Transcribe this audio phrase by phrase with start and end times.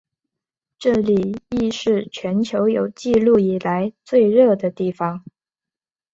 [0.79, 5.23] 这里亦是全球有纪录以来最热的地方。